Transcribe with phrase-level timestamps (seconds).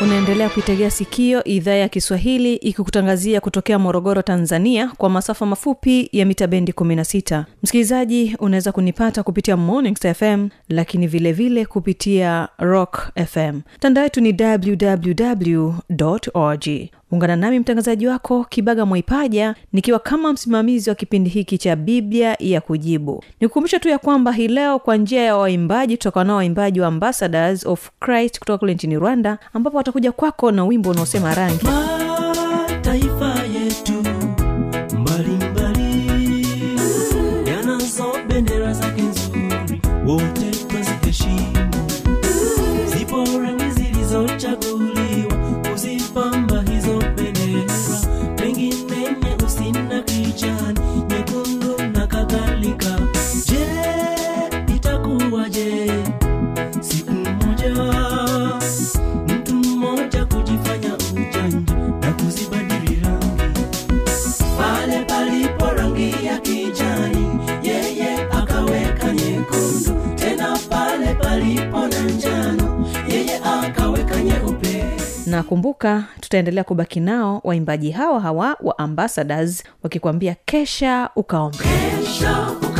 [0.00, 6.46] unaendelea kuitegea sikio idhaa ya kiswahili ikikutangazia kutokea morogoro tanzania kwa masafa mafupi ya mita
[6.46, 14.04] bendi 16 msikilizaji unaweza kunipata kupitia mornings fm lakini vilevile vile kupitia rock fm mtandao
[14.04, 15.72] wetu ni www
[16.34, 16.68] org
[17.10, 22.60] ungana nami mtangazaji wako kibaga mwaipaja nikiwa kama msimamizi wa kipindi hiki cha biblia ya
[22.60, 23.24] kujibu.
[23.40, 27.90] Nikukumbusha tu ya kwamba hii leo kwa njia ya waimbaji tutakuwa waimbaji wa ambassadors of
[28.00, 31.64] christ kutoka kule nchini rwanda ambapo watakuja kwako na wimbo unaosema rangi.
[31.64, 33.92] Mataifa yetu
[34.98, 36.46] mbalimbali
[37.46, 40.47] yanazo bendera zake nzuri wote
[75.78, 81.58] kumbuka tutaendelea kubaki nao waimbaji hawa hawa wa ambassadors wakikwambia kesha ukaombe.
[81.58, 82.77] Kesha ukaombe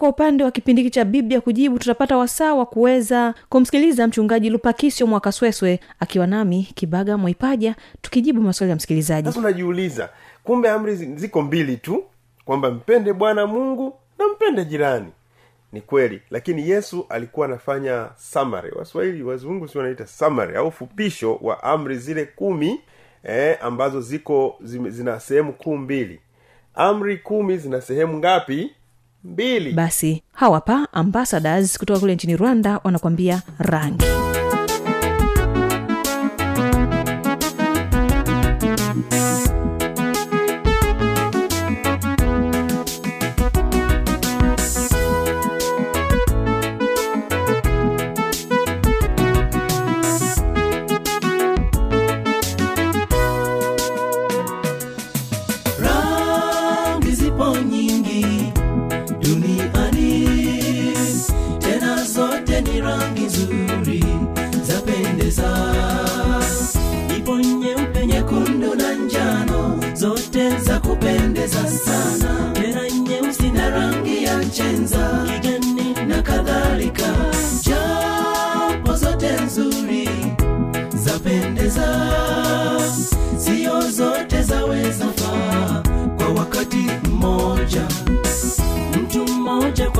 [0.00, 5.06] kwa upande wa kipindi hiki cha biblia kujibu tutapata wasaa wa kuweza kumsikiliza mchungaji lupakisio
[5.06, 9.38] mwakasweswe akiwa nami kibaga mwaipaja tukijibu maswali ya msikilizaji.
[9.38, 10.08] Unajiuliza
[10.44, 12.04] kumbe amri ziko mbili tu
[12.44, 15.06] kwamba mpende bwana mungu na mpende jirani.
[15.72, 18.70] Ni kweli lakini yesu alikuwa anafanya summary.
[18.78, 22.80] Waswahili wazungu si wanaita summary au fupisho wa amri zile kumi
[23.24, 24.56] eh, ambazo ziko
[24.88, 26.20] zina sehemu kuu mbili.
[26.74, 28.70] Amri kumi zina sehemu ngapi
[29.24, 29.72] mbili.
[29.72, 34.04] Basi hawapa ambassadors kutoka kule nchini rwanda wanakwambia rangi rangi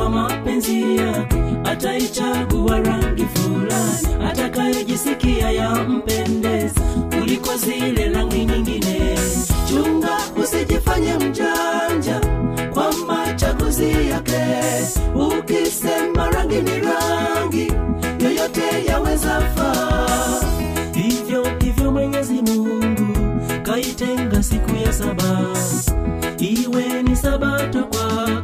[0.01, 6.81] kwa mapenzi yake ataichagua rangi fulani atakayejisikia yampendeza
[7.19, 9.19] kuliko zile rangi nyingine.
[9.69, 12.21] Chunga usijifanye mjanja
[12.75, 14.41] kwa machaguzi yake.
[15.15, 17.73] Ukisema rangi ni rangi
[18.25, 20.41] yoyote yaweza faa.
[20.95, 23.17] Hivyo hivyo mwenyezi mungu
[23.63, 25.47] kaitenga siku ya saba
[26.39, 28.40] iwe ni sabato kwake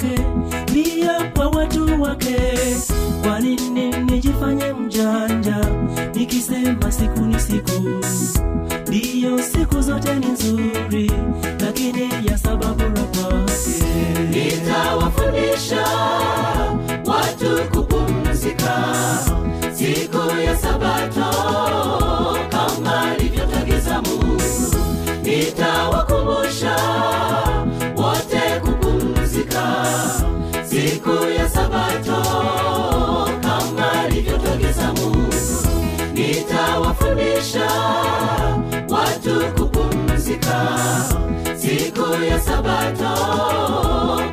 [41.96, 43.14] sabato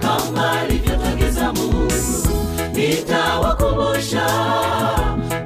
[0.01, 1.91] kama alivyotagiza mungu
[2.73, 4.25] nitawakumbusha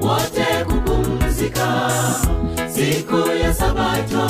[0.01, 1.89] wote kupumzika.
[2.69, 4.27] Siku ya sabato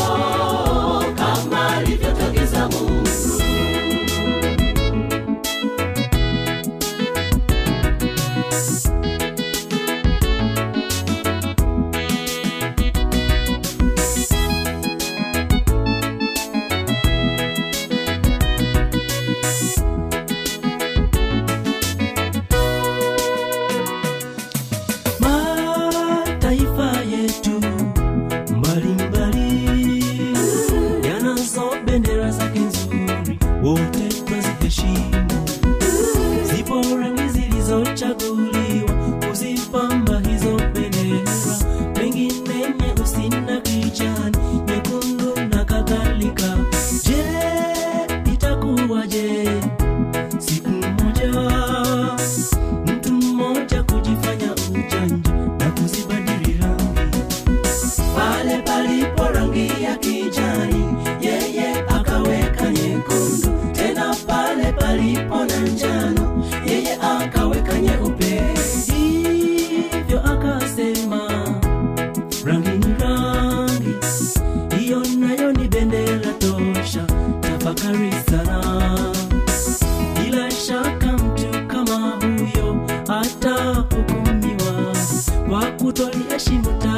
[86.38, 86.97] 是我的。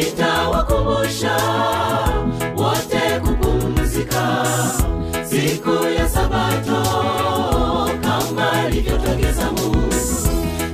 [0.00, 1.36] Nitawakumbusha
[2.56, 4.46] wote kupumzika.
[5.24, 6.82] Siku ya sabato
[8.02, 9.94] kama alivyotagiza mungu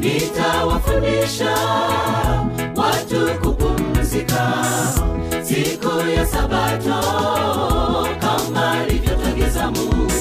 [0.00, 1.56] nitawafundisha
[2.76, 4.52] watu kupumzika.
[5.42, 6.94] Siku ya sabato
[8.20, 10.12] kama alivyotagiza mungu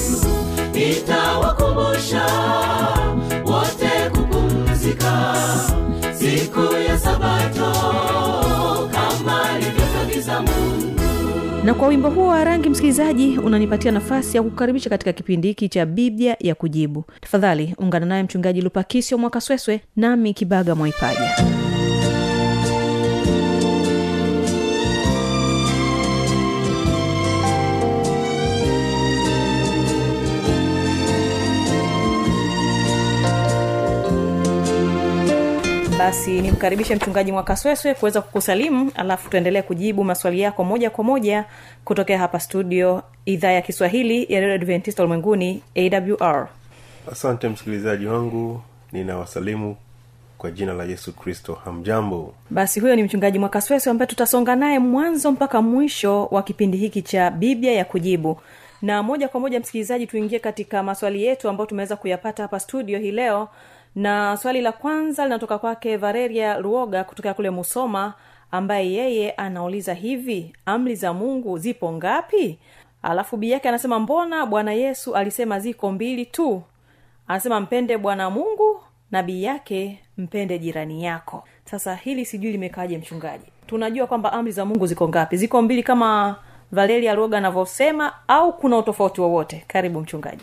[0.72, 2.26] nitawakumbusha
[3.44, 5.34] wote kupumzika.
[6.18, 7.72] Siku ya sabato
[11.64, 15.86] na kwa wimbo huo wa rangi msikilizaji unanipatia nafasi ya kukaribisha katika kipindi hiki cha
[15.86, 17.04] biblia ya kujibu.
[17.20, 21.36] Tafadhali ungana naye mchungaji lupakisio mwakasweswe nami kibaga mwaipaja
[35.98, 41.44] basi nimkaribishe mchungaji mwakasweswe kuweza kukusalimu alafu tuendelee kujibu maswali yako moja kwa moja
[41.84, 46.48] kutokea hapa studio idhaa ya kiswahili ya redio adventista ulimwenguni awr
[47.12, 48.60] asante msikilizaji wangu
[48.92, 49.76] ninawasalimu
[50.38, 51.54] kwa jina la yesu kristo.
[51.64, 52.34] Hamjambo.
[52.50, 57.30] Basi huyo ni mchungaji mwakasweswe ambaye tutasonga naye mwanzo mpaka mwisho wa kipindi hiki cha
[57.30, 58.40] biblia ya kujibu.
[58.82, 63.10] Na moja kwa moja msikilizaji tuingie katika maswali yetu ambayo tumeweza kuyapata hapa studio hii
[63.10, 63.48] leo
[63.96, 68.14] na swali la kwanza linatoka kwake vareria ruoga kutokea kule musoma
[68.50, 72.58] ambaye yeye anauliza hivi amri za mungu zipo ngapi?
[73.02, 76.62] Alafu bii yake anasema mbona bwana yesu alisema ziko mbili tu?
[77.28, 81.44] Anasema mpende bwana mungu na bii yake mpende jirani yako.
[81.64, 83.44] Sasa hili sijui limekaaje mchungaji?
[83.66, 85.36] Tunajua kwamba amri za mungu ziko ngapi?
[85.36, 86.36] Ziko mbili kama
[86.72, 89.64] valeria ruoga anavyosema au kuna utofauti wowote?
[89.66, 90.42] Karibu mchungaji.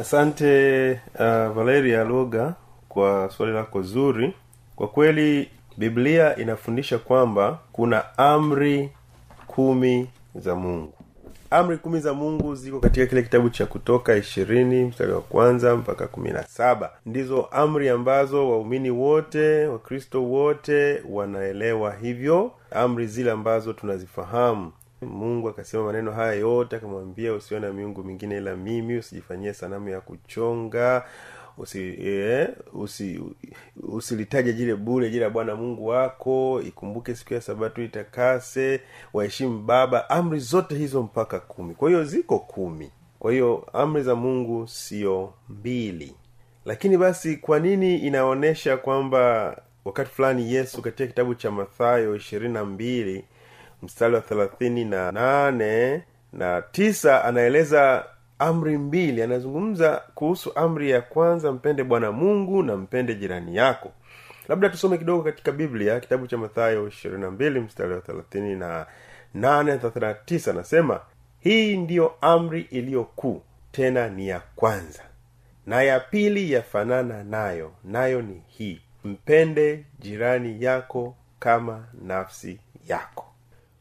[0.00, 1.18] Asante uh,
[1.54, 2.54] valeria loga
[2.90, 4.34] kwa swali lako zuri.
[4.76, 8.90] Kwa kweli biblia inafundisha kwamba kuna amri
[9.46, 10.92] kumi za mungu.
[11.50, 16.06] Amri kumi za mungu ziko katika kile kitabu cha kutoka ishirini mstari wa kwanza mpaka
[16.06, 16.90] kumi na saba.
[17.06, 22.52] Ndizo amri ambazo waumini wote wakristo wote wanaelewa hivyo.
[22.70, 24.72] Amri zile ambazo tunazifahamu.
[25.02, 30.00] Mungu akasema maneno haya yote akamwambia usiwe na miungu mingine ila mimi usijifanyie sanamu ya
[30.00, 31.04] kuchonga
[31.58, 33.20] usi, eh, usi
[33.82, 36.62] usilitaje jile bure jile la bwana mungu wako.
[36.66, 38.80] Ikumbuke siku ya sabato itakase.
[39.12, 40.10] Waheshimu baba.
[40.10, 41.74] Amri zote hizo mpaka kumi.
[41.74, 42.90] Kwa hiyo ziko kumi.
[43.18, 46.14] Kwa hiyo amri za mungu sio mbili.
[46.64, 52.64] Lakini basi kwa nini inaonyesha kwamba wakati fulani yesu katika kitabu cha mathayo ishirini na
[52.64, 53.24] mbili
[53.82, 56.02] mstari wa thelathini na nane
[56.32, 58.04] na tisa anaeleza
[58.40, 59.22] amri mbili.
[59.22, 63.92] Anazungumza kuhusu amri ya kwanza mpende bwana mungu na mpende jirani yako.
[64.48, 68.86] Labda tusome kidogo katika biblia kitabu cha mathayo ishirini na mbili mstari wa thelathini na
[69.34, 71.00] nane thelathini na tisa anasema
[71.40, 73.42] hii ndiyo amri iliyo kuu
[73.72, 75.02] tena ni ya kwanza
[75.66, 83.26] na ya pili yafanana nayo nayo ni hii mpende jirani yako kama nafsi yako.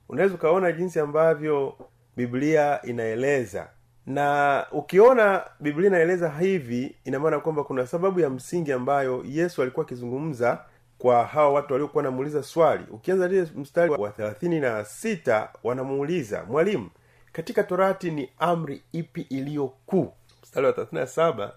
[0.10, 1.78] Unaweza ukaona jinsi ambavyo
[2.18, 3.68] biblia inaeleza
[4.10, 9.86] na ukiona biblia inaeleza hivi ina maana kwamba kuna sababu ya msingi ambayo yesu alikuwa
[9.86, 10.66] akizungumza
[10.98, 12.84] kwa hawa watu waliokuwa wanamuuliza swali.
[12.92, 16.90] Ukianza lile mstari wa thelathini na sita wanamuuliza mwalimu
[17.32, 20.14] katika torati ni amri ipi iliyo kuu?
[20.44, 21.54] Mstari wa thelathini na saba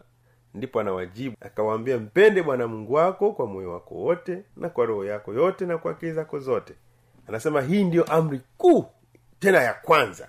[0.55, 5.33] ndipo anawajibu akawaambia mpende bwana mungu wako kwa moyo wako wote na kwa roho yako
[5.35, 6.75] yote na kwa akili zako zote.
[7.29, 8.85] Anasema hii ndiyo amri kuu
[9.39, 10.29] tena ya kwanza.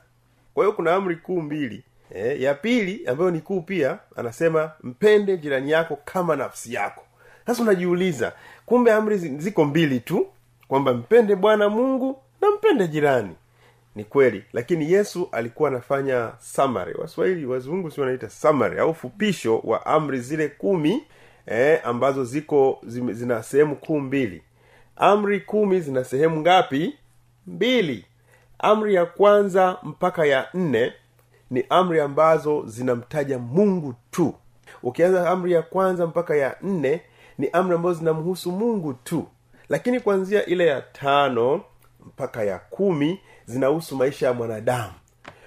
[0.53, 5.38] Kwa hiyo kuna amri kuu mbili e, ya pili ambayo ni kuu pia anasema mpende
[5.38, 7.01] jirani yako kama nafsi yako.
[7.46, 8.34] Sasa unajiuliza
[8.65, 10.27] kumbe amri ziko mbili tu
[10.67, 13.36] kwamba mpende bwana mungu na mpende jirani.
[13.96, 16.93] Ni kweli lakini yesu alikuwa anafanya summary.
[16.93, 21.03] Waswahili wazungu si wanaita summary au fupisho wa amri zile kumi
[21.46, 24.41] eh, ambazo ziko zime, zina sehemu kuu mbili.
[24.96, 26.96] Amri kumi zina sehemu ngapi?
[27.48, 28.05] Mbili.
[28.60, 30.93] Amri ya kwanza mpaka ya nne
[31.53, 34.33] ni amri ambazo zinamtaja mungu tu.
[34.83, 37.01] Ukianza amri ya kwanza mpaka ya nne
[37.38, 39.27] ni amri ambazo zinamhusu mungu tu.
[39.69, 41.62] Lakini kuanzia ile ya tano
[42.05, 44.93] mpaka ya kumi zinahusu maisha ya mwanadamu.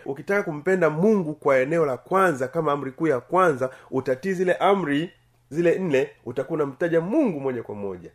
[0.05, 5.11] Ukitaka kumpenda mungu kwa eneo la kwanza kama amri kuu ya kwanza utatii zile amri
[5.51, 8.11] zile nne utakuwa unamtaja mungu moja kwa moja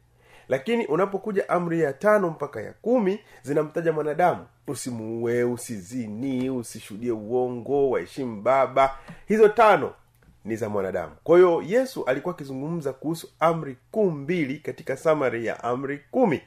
[0.52, 4.46] lakini unapokuja amri ya tano mpaka ya kumi zinamtaja mwanadamu.
[4.68, 8.98] Usimuue usizini usishuhudie uongo waheshimu baba.
[9.28, 9.94] Hizo tano
[10.46, 11.12] ni za mwanadamu.
[11.24, 16.42] Kwa hiyo yesu alikuwa akizungumza kuhusu amri kuu mbili katika samari ya amri kumi.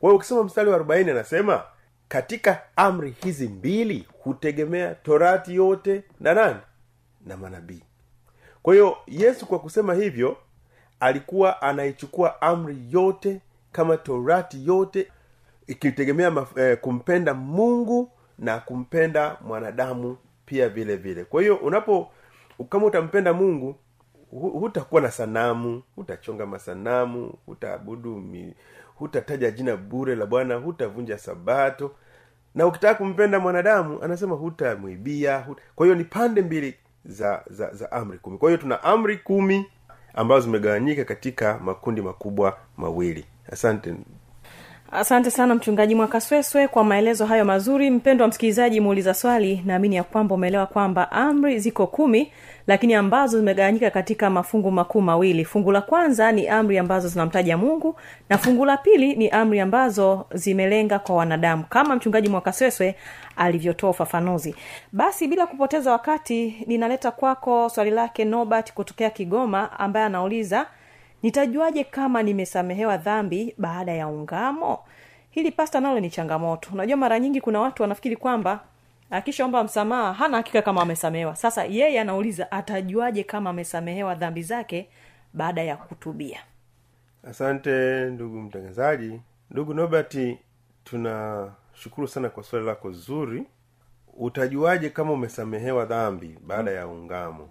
[0.00, 1.62] Kwa hiyo ukisoma mstari wa arobaini anasema
[2.08, 6.60] katika amri hizi mbili hutegemea torati yote na nani?
[7.26, 7.82] Na manabii.
[8.62, 10.36] Kwa hiyo yesu kwa kusema hivyo
[11.00, 13.40] alikuwa anaichukua amri yote
[13.72, 15.08] kama torati yote
[15.66, 21.24] ikitegemea eh, kumpenda mungu na kumpenda mwanadamu pia vile vile.
[21.24, 22.10] Kwa hiyo unapo
[22.68, 23.76] kama utampenda mungu
[24.30, 28.24] hutakuwa na sanamu hutachonga masanamu hutaabudu
[28.94, 31.90] hutataja jina bure la bwana hutavunja sabato.
[32.54, 35.62] Na ukitaka kumpenda mwanadamu anasema hutamwibia huta...
[35.74, 36.74] kwa hiyo ni pande mbili
[37.04, 38.38] za za za amri kumi.
[38.38, 39.66] Kwa hiyo tuna amri kumi
[40.18, 43.24] ambazo zimegawanyika katika makundi makubwa mawili.
[43.52, 43.94] Asante
[44.92, 47.90] asante sana mchungaji mwakasweswe kwa maelezo hayo mazuri.
[47.90, 49.62] Mpendo wa msikilizaji muuliza swali.
[49.66, 52.32] Naamini ya kwamba umeelewa kwamba amri ziko kumi
[52.66, 55.44] lakini ambazo zimegawanyika katika mafungu makuu mawili.
[55.44, 57.96] Fungu la kwanza ni amri ambazo zinamtaja mungu
[58.28, 62.94] na fungu la pili ni amri ambazo zimelenga kwa wanadamu kama mchungaji mwakasweswe
[63.36, 64.54] alivyotoa ufafanuzi.
[64.92, 70.66] Basi bila kupoteza wakati ninaleta kwako swali lake nobert kutokea kigoma ambaye anauliza
[71.22, 74.78] nitajuaje kama nimesamehewa dhambi baada ya ungamo?
[75.30, 76.68] Hili pasta nalo ni changamoto.
[76.72, 78.60] Unajua mara nyingi kuna watu wanafikiri kwamba
[79.10, 81.36] akishaomba msamaha hana hakika kama amesamehewa.
[81.36, 84.88] Sasa yeye anauliza atajuaje kama amesamehewa dhambi zake
[85.34, 86.38] baada ya kutubia?
[87.28, 87.70] Asante
[88.10, 89.20] ndugu mtangazaji.
[89.50, 90.18] Ndugu nobert
[90.84, 93.44] tunashukuru sana kwa swali lako zuri.
[94.16, 97.48] Utajuaje kama umesamehewa dhambi baada ya ungamo?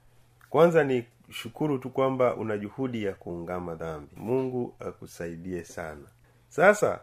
[0.49, 4.15] Kwanza ni shukuru tu kwamba una juhudi ya kuungama dhambi.
[4.15, 6.07] Mungu akusaidie sana.
[6.49, 6.99] Sasa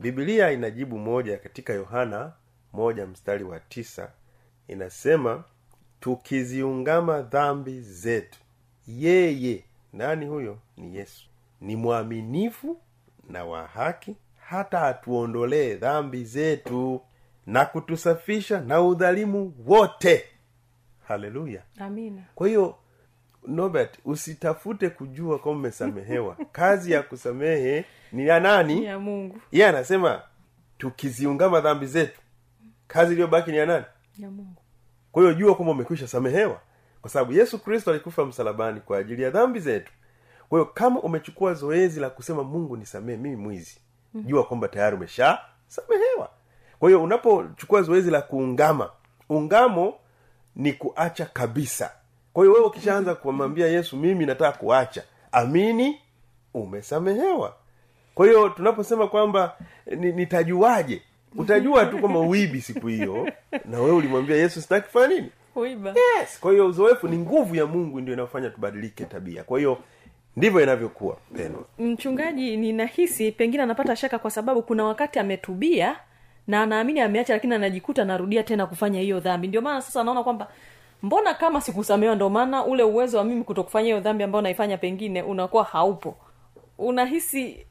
[0.00, 2.32] bibilia inajibu moja katika yohana
[2.72, 4.10] moja mstari wa tisa.
[4.68, 5.44] Inasema
[6.00, 8.38] tukiziungama dhambi zetu
[8.86, 10.58] yeye nani huyo?
[10.76, 11.26] Ni yesu.
[11.60, 12.80] Ni mwaminifu
[13.28, 17.00] na wa haki hata atuondolee dhambi zetu
[17.46, 20.24] na kutusafisha na udhalimu wote.
[21.08, 21.62] Haleluya.
[21.78, 22.22] Amina.
[22.34, 22.76] Kwa hiyo
[23.46, 26.36] nobert usitafute kujua kama umesamehewa.
[26.52, 28.84] Kazi ya kusamehe ni ya nani?
[28.84, 29.38] Ya mungu.
[29.52, 30.22] Yeye anasema
[30.78, 32.20] tukiziungama dhambi zetu
[32.86, 33.84] kazi iliyobaki ni ya nani?
[34.18, 34.62] Ya mungu.
[35.12, 36.60] Kwa hiyo jua kwamba umekwisha samehewa.
[37.00, 39.92] Kwa sababu yesu kristo alikufa msalabani kwa ajili ya dhambi zetu.
[40.48, 43.78] Kwa hiyo kama umechukua zoezi la kusema mungu nisamehe mimi mwizi
[44.14, 46.30] jua kwamba tayari umesha samehewa.
[46.78, 48.90] Kwa hiyo unapochukua zoezi la kuungama
[49.28, 49.94] ungamo
[50.56, 51.90] ni kuacha kabisa
[52.34, 55.98] kwa hiyo wewe ukishaanza kumwambia yesu mimi nataka kuacha amini
[56.54, 57.54] umesamehewa.
[58.14, 59.56] Kwa hiyo tunaposema kwamba
[59.96, 61.02] ni- nitajuaje?
[61.36, 63.28] Utajua tu kwamba uibi siku hiyo
[63.64, 65.28] na wewe ulimwambia yesu sitaki kufanya nini?
[66.20, 66.40] Yes.
[66.40, 69.44] Kwa hiyo uzoefu ni nguvu ya mungu ndio inayofanya tubadilike tabia.
[69.44, 69.78] Kwa hiyo
[70.36, 75.96] ndivyo inavyokuwa pendwa mchungaji ninahisi pengine anapata shaka kwa sababu kuna wakati ametubia
[76.46, 79.48] na anaamini ameacha lakini anajikuta anarudia tena kufanya hiyo dhambi.
[79.48, 80.48] Ndio maana sasa anaona kwamba
[81.04, 85.22] mbona kama sikusamewa ndio maana ule uwezo wa mimi kutokufanya hiyo dhambi ambayo naifanya pengine
[85.22, 86.16] unakuwa haupo.
[86.78, 87.66] Unahisi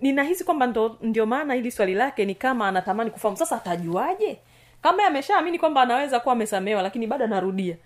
[0.00, 3.36] ninahisi kwamba ndo, ndio maana hili swali lake ni kama anatamani kufahamu.
[3.36, 4.38] Sasa atajuaje?
[4.82, 7.76] Kama ameshaamini kwamba anaweza kuwa amesamewa lakini bado anarudia.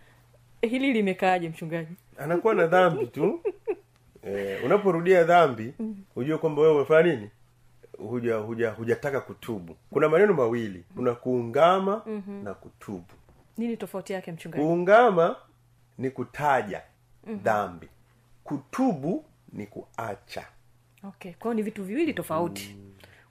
[0.60, 1.94] Hili limekaaje mchungaji?
[2.18, 3.40] Anakuwa na dhambi tu.
[4.22, 5.74] Eh, unaporudia dhambi
[6.14, 7.30] hujue kwamba wewe umefanya nini?
[7.98, 9.76] Huja huja hujataka kutubu.
[9.90, 10.84] Kuna maneno mawili.
[10.96, 12.02] Kuna kuungama
[12.44, 13.04] na kutubu
[13.58, 14.64] nini tofauti yake mchungaji?
[14.64, 15.36] Kuungama
[15.98, 16.82] ni kutaja
[17.26, 17.88] dhambi.
[18.44, 20.46] Kutubu ni kuacha.
[21.04, 22.76] Okay kwao ni vitu viwili tofauti.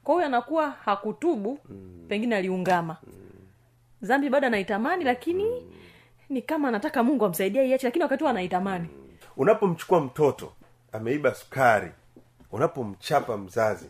[0.03, 1.59] Kwa huyo anakuwa hakutubu
[2.07, 2.97] pengine aliungama.
[4.01, 5.67] Dhambi bado anaitamani lakini
[6.29, 8.89] ni kama anataka mungu amsaidia iache lakini wakati huo anaitamani.
[9.37, 10.53] Unapomchukua mtoto
[10.91, 11.91] ameiba sukari
[12.51, 13.89] unapomchapa mzazi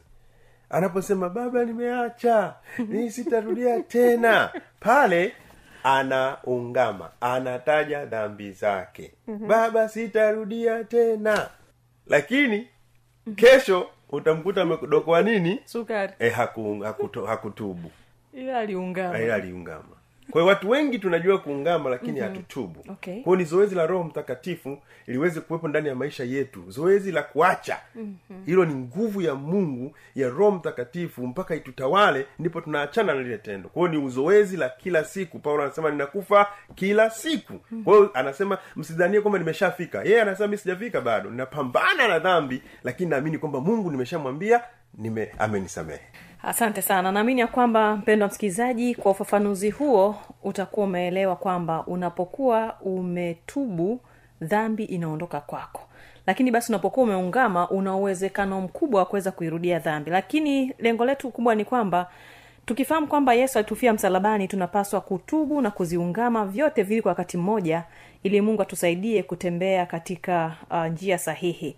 [0.70, 2.56] anaposema baba nimeacha
[2.90, 4.52] ni sitarudia tena.
[4.80, 5.34] Pale
[5.96, 9.14] anaungama anataja dhambi zake.
[9.48, 11.50] Baba sitarudia tena.
[12.08, 12.68] Lakini
[13.36, 15.60] kesho utamkuta amedokoa nini?
[15.66, 16.14] Sukari.
[16.20, 17.92] E, haku, hakuto, hakutubu.
[18.56, 19.20] Aliungama.
[19.20, 19.97] Ila aliungama
[20.32, 22.86] kwa hiyo watu wengi tunajua kuungama lakini hatutubu.
[22.90, 23.22] Okay.
[23.22, 26.64] kwao ni zoezi la roho mtakatifu liweze kuwepo ndani ya maisha yetu.
[26.68, 27.78] Zoezi la kuacha.
[28.46, 33.70] Hilo ni nguvu ya mungu ya roho mtakatifu mpaka itutawale ndipo tunaachana na lile tendo.
[33.70, 35.40] Kwao ni uzoezi la kila siku.
[35.40, 37.54] Paulo anasema ninakufa kila siku.
[37.54, 37.84] Mm-hmm.
[37.84, 40.04] kwao anasema msidhanie kwamba nimeshafika.
[40.04, 41.30] Yeye anasema mi sijafika bado.
[41.30, 44.62] Ninapambana na dhambi lakini naamini kwamba mungu nimeshamwambia
[44.94, 46.02] nime amenisamehe
[46.44, 47.12] asante sana.
[47.12, 54.00] Naamini ya kwamba mpendwa msikilizaji kwa ufafanuzi huo utakuwa umeelewa kwamba unapokuwa umetubu
[54.42, 55.82] dhambi inaondoka kwako.
[56.28, 60.12] Lakini basi unapokuwa umeungama una uwezekano mkubwa wa kuweza kuirudia dhambi.
[60.12, 62.10] Lakini lengo letu kubwa ni kwamba
[62.66, 67.84] tukifahamu kwamba yesu alitufia msalabani tunapaswa kutubu na kuziungama vyote vili kwa wakati mmoja
[68.28, 71.76] ili mungu atusaidie kutembea katika uh, njia sahihi.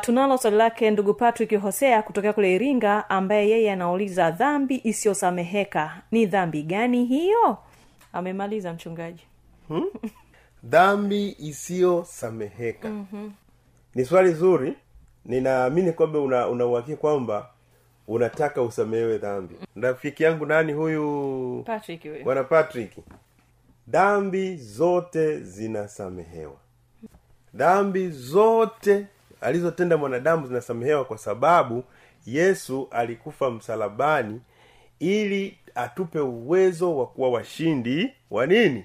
[0.00, 6.26] Tunalo swali lake ndugu patrick hosea kutokea kule iringa ambaye yeye anauliza dhambi isiyosameheka ni
[6.26, 7.58] dhambi gani hiyo?
[8.12, 9.22] Amemaliza mchungaji.
[10.64, 12.88] Dhambi isiyosameheka.
[12.88, 13.32] Mm-hmm.
[13.94, 14.74] ni swali zuri.
[15.24, 17.48] Ninaamini kwamba una kwamba
[18.08, 19.54] unataka usamehewe dhambi.
[19.76, 21.62] Rafiki yangu nani huyu?
[21.66, 22.92] Patrick bwana patrick
[23.88, 26.56] dhambi zote zinasamehewa.
[27.54, 29.06] Dhambi zote
[29.40, 31.84] alizotenda mwanadamu zinasamehewa kwa sababu
[32.26, 34.40] yesu alikufa msalabani
[34.98, 38.84] ili atupe uwezo wa kuwa washindi wa nini?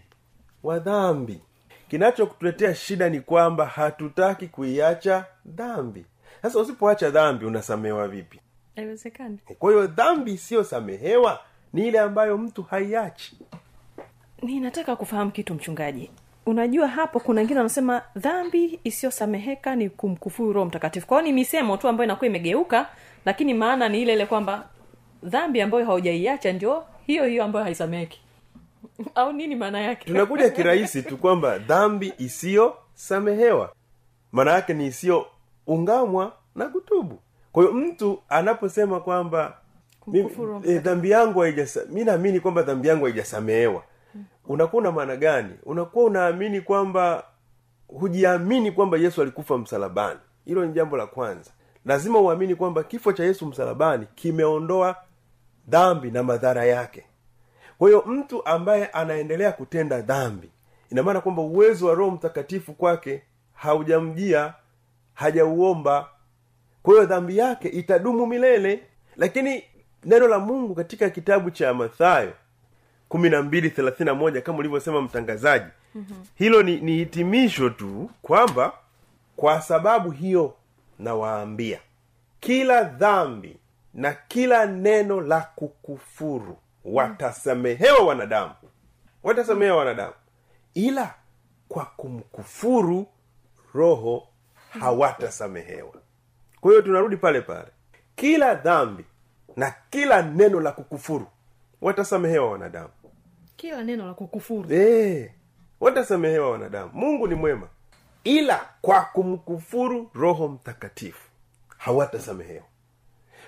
[0.63, 1.41] Wa dhambi.
[1.89, 6.05] Kinachokutuletea shida ni kwamba hatutaki kuiacha dhambi.
[6.41, 8.39] Sasa usipoacha dhambi unasamehewa vipi?
[8.75, 9.39] Haiwezekani.
[9.59, 11.39] Kwa hiyo dhambi isiyosamehewa
[11.73, 13.37] ni ile ambayo mtu haiachi
[14.41, 16.09] ninataka kufahamu kitu mchungaji.
[16.45, 21.07] Unajua hapo kuna wengine wanasema dhambi isiyosameheka ni kumkufuru roho mtakatifu.
[21.07, 22.87] Kwao ni misemo tu ambayo inakuwa imegeuka
[23.25, 24.67] lakini maana ni ile ile kwamba
[25.23, 28.21] dhambi ambayo haujaiacha ndio hiyo hiyo ambayo haisameheki.
[29.15, 30.05] Au nini maana yake?
[30.05, 33.73] Tunakuja kirahisi tu kwamba dhambi isiyosamehewa
[34.31, 37.19] maana yake ni isiyoungamwa na kutubu.
[37.51, 39.57] Kwa hiyo mtu anaposema kwamba
[40.65, 43.83] eh, dhambi yangu haijasa mi naamini kwamba dhambi yangu haijasamehewa
[44.47, 45.53] unakuwa una maana gani?
[45.63, 47.23] Unakuwa unaamini kwamba
[47.87, 50.19] hujiamini kwamba yesu alikufa msalabani.
[50.45, 51.51] Hilo ni jambo la kwanza.
[51.85, 54.95] Lazima uamini kwamba kifo cha yesu msalabani kimeondoa
[55.67, 57.03] dhambi na madhara yake.
[57.77, 60.49] Kwa hiyo mtu ambaye anaendelea kutenda dhambi
[60.91, 63.21] ina maana kwamba uwezo wa roho mtakatifu kwake
[63.53, 64.53] haujamjia
[65.13, 66.09] hajauomba.
[66.83, 68.83] Kwa hiyo dhambi yake itadumu milele.
[69.15, 69.63] Lakini
[70.05, 72.33] neno la mungu katika kitabu cha mathayo
[73.09, 75.65] kumi na mbili thelathini na moja kama ulivyosema mtangazaji.
[75.95, 76.25] Mm-hmm.
[76.35, 78.73] hilo ni, ni hitimisho tu kwamba
[79.35, 80.53] kwa sababu hiyo
[80.99, 81.79] nawaambia
[82.39, 83.57] kila dhambi
[83.93, 88.53] na kila neno la kukufuru watasamehewa wanadamu.
[89.23, 90.13] Watasamehewa wanadamu.
[90.73, 91.13] Ila
[91.67, 93.07] kwa kumkufuru
[93.73, 94.27] roho
[94.79, 95.93] hawatasamehewa.
[96.61, 97.67] Kwa hiyo tunarudi pale pale.
[98.15, 99.05] Kila dhambi
[99.55, 101.27] na kila neno la kukufuru
[101.81, 102.89] watasamehewa wanadamu
[103.57, 104.73] kila neno la kukufuru.
[104.73, 105.31] Eh,
[105.79, 106.91] watasamehewa wanadamu.
[106.93, 107.67] Mungu ni mwema.
[108.23, 111.29] Ila kwa kumkufuru roho mtakatifu
[111.77, 112.65] hawatasamehewa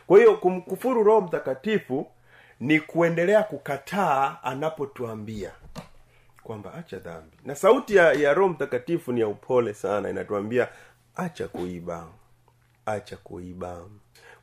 [0.08, 2.08] kwa hiyo kumkufuru roho mtakatifu
[2.60, 5.52] ni kuendelea kukataa anapotuambia
[6.44, 7.38] kwamba acha dhambi.
[7.46, 10.68] Na sauti ya, ya roho mtakatifu ni ya upole sana inatuambia
[11.16, 12.08] acha kuiba
[12.86, 13.86] acha kuiba.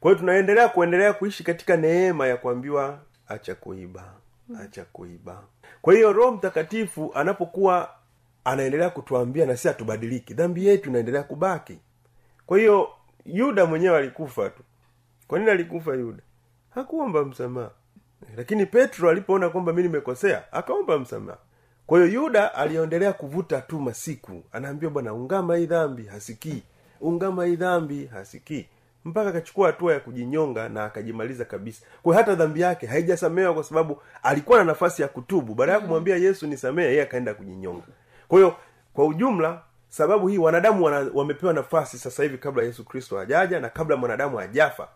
[0.01, 2.99] Kwa hiyo tunaendelea kuendelea kuishi katika neema ya kuambiwa
[3.29, 4.13] acha kuiba
[4.61, 5.43] acha kuiba.
[5.83, 7.91] Kwa hiyo roho mtakatifu anapokuwa
[8.45, 11.79] anaendelea kutuambia na si hatubadiliki dhambi yetu inaendelea kubaki.
[12.47, 12.89] Kwa hiyo
[13.25, 14.63] yuda mwenyewe alikufa tu.
[15.29, 16.23] Kwa nini alikufa yuda?
[16.71, 17.71] Hakuomba msamaha.
[18.37, 21.39] Lakini petro alipoona kwamba mi nimekosea akaomba msamaha.
[21.87, 24.43] Kwa hiyo yuda aliendelea kuvuta tu masiku.
[24.53, 26.63] Anaambia bwana ungama hii dhambi hasikii.
[27.01, 28.69] Ungama hii dhambi hasikii
[29.07, 31.87] mpaka akachukua hatua ya kujinyonga na akajimaliza kabisa.
[32.03, 35.55] Kwa hata dhambi yake haijasamehewa kwa sababu alikuwa na nafasi ya kutubu.
[35.55, 37.83] Baada ya kumwambia yesu nisamehe yeye akaenda kujinyonga.
[38.29, 38.57] Kwa hiyo
[38.95, 43.69] kwa ujumla sababu hii wanadamu wana, wamepewa nafasi sasa hivi kabla yesu kristo hajaja na
[43.69, 44.89] kabla mwanadamu hajafa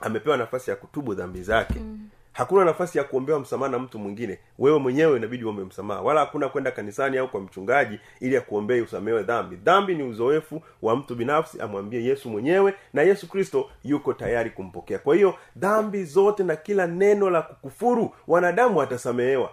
[0.00, 1.78] amepewa nafasi ya kutubu dhambi zake.
[1.80, 2.08] Mm.
[2.32, 4.38] Hakuna nafasi ya kuombewa msamaha na mtu mwingine.
[4.58, 6.00] Wewe mwenyewe inabidi uombe msamaha.
[6.00, 9.56] Wala hakuna kwenda kanisani au kwa mchungaji ili akuombee usamehewe dhambi.
[9.56, 14.98] Dhambi ni uzoefu wa mtu binafsi amwambie yesu mwenyewe na yesu kristo yuko tayari kumpokea.
[14.98, 19.50] Kwa hiyo dhambi zote na kila neno la kukufuru wanadamu watasamehewa.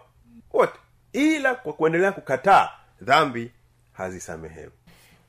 [0.53, 0.79] Wote.
[1.13, 2.69] Ila kwa kuendelea kukataa
[3.01, 3.51] dhambi
[3.91, 4.71] hazisamehewi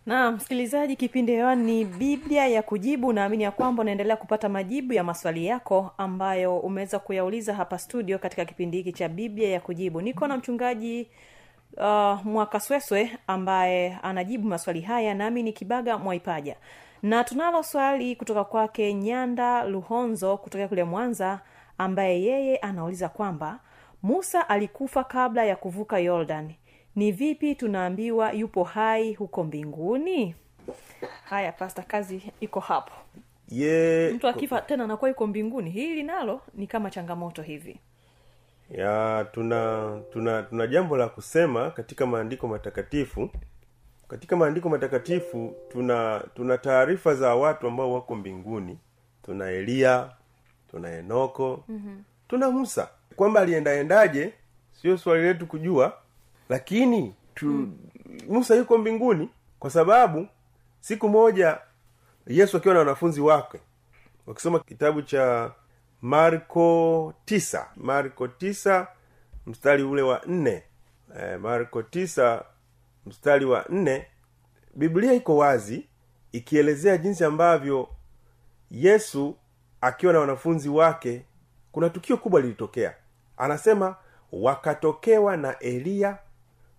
[0.06, 3.12] na msikilizaji kipindi hewani ni biblia ya kujibu.
[3.12, 8.44] Naamini ya kwamba unaendelea kupata majibu ya maswali yako ambayo umeweza kuyauliza hapa studio katika
[8.44, 10.00] kipindi hiki cha biblia ya kujibu.
[10.00, 11.08] Niko na mchungaji
[11.76, 16.56] uh, mwakasweswe ambaye anajibu maswali haya nami ni kibaga mwaipaja.
[17.02, 21.40] Na tunalo swali kutoka kwake nyanda luhonzo kutokea kule mwanza
[21.78, 23.58] ambaye yeye anauliza kwamba
[24.02, 26.52] musa alikufa kabla ya kuvuka yordan
[26.96, 30.34] ni vipi tunaambiwa yupo hai huko mbinguni?
[31.24, 32.92] Haya pasta kazi iko hapo.
[33.48, 35.70] Ye mtu akifa tena anakuwa yuko mbinguni.
[35.70, 37.80] Hili nalo ni kama changamoto hivi.
[38.70, 43.30] Ya tuna tuna tuna jambo la kusema katika maandiko matakatifu.
[44.08, 48.78] Katika maandiko matakatifu tuna tuna taarifa za watu ambao wako mbinguni.
[49.22, 50.10] Tuna eliya
[50.70, 52.04] tuna enoko mm-hmm.
[52.28, 52.88] tuna musa.
[53.16, 54.32] Kwamba aliendaendaje
[54.72, 55.98] sio swali letu kujua
[56.50, 57.78] lakini tu, mm.
[58.28, 60.26] musa yuko mbinguni kwa sababu
[60.80, 61.58] siku moja
[62.26, 63.60] yesu akiwa na wanafunzi wake
[64.26, 65.52] wakisoma kitabu cha
[66.02, 68.86] marko tisa marko tisa
[69.46, 70.62] mstari ule wa nne.
[71.20, 72.44] E, marko tisa
[73.06, 74.06] mstari wa nne.
[74.74, 75.86] Biblia iko wazi
[76.32, 77.88] ikielezea jinsi ambavyo
[78.70, 79.36] yesu
[79.80, 81.24] akiwa na wanafunzi wake
[81.72, 82.94] kuna tukio kubwa lilitokea.
[83.36, 83.96] Anasema
[84.32, 86.18] wakatokewa na eliya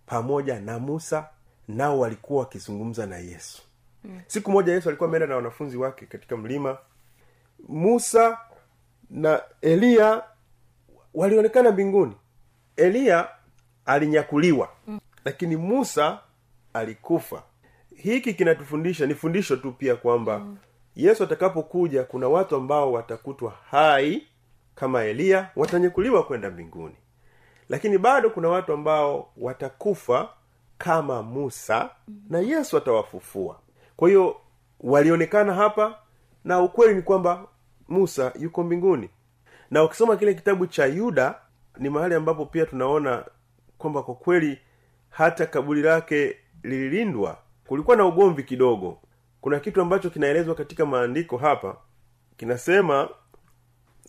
[0.06, 1.28] pamoja na musa
[1.68, 3.62] nao walikuwa wakizungumza na yesu
[4.04, 4.20] mm.
[4.26, 6.78] siku moja yesu alikuwa ameenda na wanafunzi wake katika mlima
[7.68, 8.38] musa
[9.10, 10.22] na eliya
[11.14, 12.14] walionekana mbinguni
[12.76, 13.28] eliya
[13.84, 15.00] alinyakuliwa mm.
[15.24, 16.18] lakini musa
[16.72, 17.42] alikufa
[17.96, 20.56] hiki kinatufundisha ni fundisho tu pia kwamba mm.
[20.96, 24.26] yesu atakapokuja kuna watu ambao watakutwa hai
[24.74, 26.94] kama eliya watanyakuliwa kwenda mbinguni
[27.72, 30.28] lakini bado kuna watu ambao watakufa
[30.78, 31.90] kama musa
[32.28, 33.60] na yesu atawafufua.
[33.96, 34.36] Kwa hiyo
[34.80, 35.98] walionekana hapa
[36.44, 37.44] na ukweli ni kwamba
[37.88, 39.10] musa yuko mbinguni.
[39.70, 41.34] Na ukisoma kile kitabu cha yuda
[41.78, 43.24] ni mahali ambapo pia tunaona
[43.78, 44.58] kwamba kwa kweli
[45.10, 48.98] hata kaburi lake lililindwa kulikuwa na ugomvi kidogo.
[49.40, 51.76] Kuna kitu ambacho kinaelezwa katika maandiko hapa
[52.36, 53.08] kinasema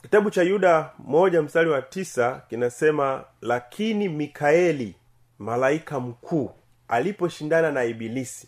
[0.04, 4.96] kitabu cha yuda moja mstari wa tisa kinasema lakini mikaeli
[5.40, 6.52] malaika mkuu
[6.88, 8.48] aliposhindana na ibilisi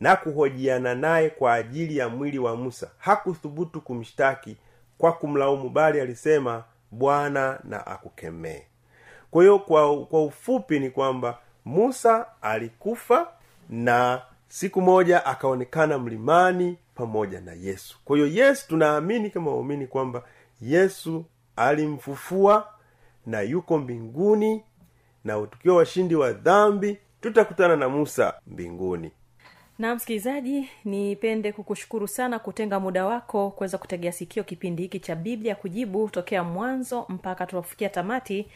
[0.00, 4.56] na kuhojiana naye kwa ajili ya mwili wa musa hakuthubutu kumshtaki
[4.98, 8.62] kwa kumlaumu bali alisema bwana na akukemee
[9.30, 9.92] kwa hiyo kwa,
[10.24, 13.28] ufupi ni kwamba musa alikufa
[13.70, 17.98] na siku moja akaonekana mlimani pamoja na yesu.
[18.04, 20.22] Kwa hiyo yesu tunaamini kama waumini kwamba
[20.60, 21.24] yesu
[21.56, 22.68] alimfufua
[23.26, 24.62] na yuko mbinguni
[25.24, 29.10] na tukiwa washindi wa dhambi tutakutana na musa mbinguni.
[29.78, 35.54] Na msikilizaji nipende kukushukuru sana kutenga muda wako kuweza kutegea sikio kipindi hiki cha biblia
[35.54, 38.46] kujibu tokea mwanzo mpaka tunapofikia tamati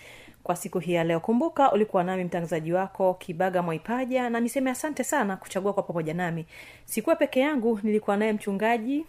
[0.43, 1.21] kwa siku hii ya leo.
[1.21, 6.47] Kumbuka ulikuwa nami mtangazaji wako kibaga mwaipaja na niseme asante sana kuchagua kwa pamoja nami.
[6.85, 9.07] Sikuwa peke yangu nilikuwa naye mchungaji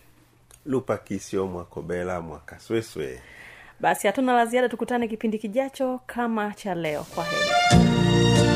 [0.66, 3.22] lupa kisio mwakobela mwakasweswe.
[3.80, 7.04] Basi hatuna la ziada tukutane kipindi kijacho kama cha leo.
[7.16, 8.53] Kwa heri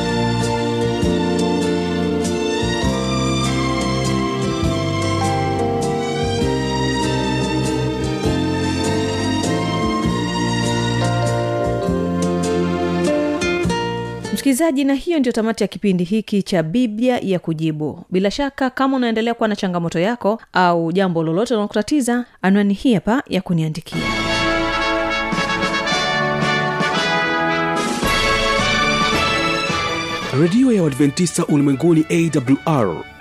[14.41, 18.05] msikilizaji na hiyo ndio tamati ya kipindi hiki cha biblia ya kujibu.
[18.09, 23.23] Bila shaka kama unaendelea kuwa na changamoto yako au jambo lolote linalokutatiza anwani hii hapa
[23.27, 23.97] ya kuniandikia.
[30.41, 32.95] Redio ya uadventista ulimwenguni awr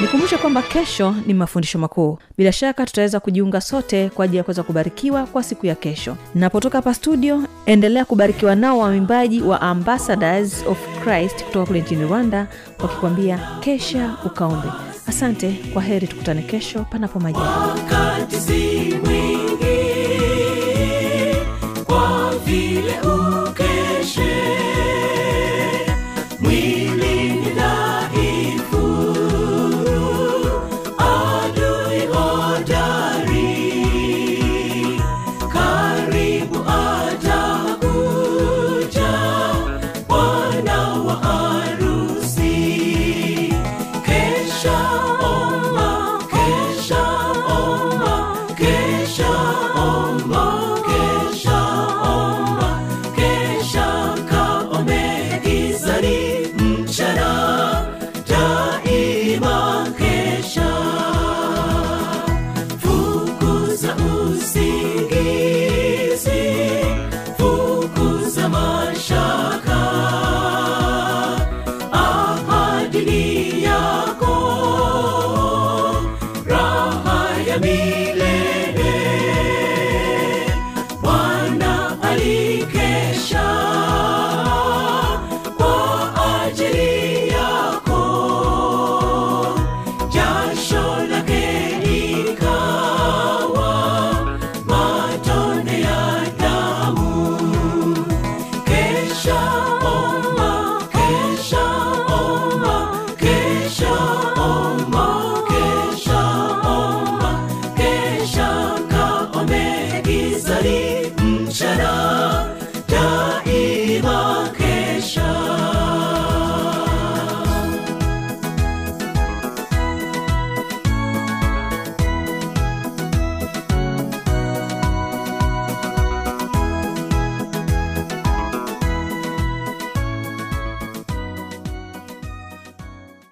[0.00, 2.18] nikumbushe kwamba kesho ni mafundisho makuu.
[2.38, 6.16] Bila shaka tutaweza kujiunga sote kwa ajili ya kuweza kubarikiwa kwa siku ya kesho.
[6.34, 12.46] Napotoka hapa studio endelea kubarikiwa nao wamimbaji wa ambassadors of christ kutoka kule nchini rwanda
[12.82, 14.68] wakikwambia kesha ukaombe.
[15.06, 17.76] Asante kwa heri tukutane kesho panapo majaa